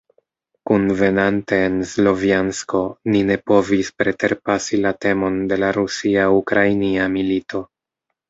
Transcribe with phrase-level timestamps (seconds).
[0.69, 2.79] Kunvenante en Slovjansko
[3.15, 7.63] ni ne povis preterpasi la temon de la rusia-ukrainia milito.